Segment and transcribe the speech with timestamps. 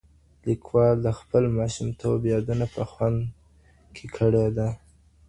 [0.47, 3.19] لیکوال د خپل ماشومتوب یادونه په خوند
[3.95, 4.67] کي کړې ده.